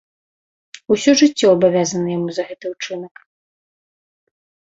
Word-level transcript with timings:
Усё 0.95 1.11
жыццё 1.21 1.47
абавязаны 1.57 2.07
яму 2.17 2.29
за 2.37 2.43
гэты 2.49 2.65
ўчынак. 2.73 3.13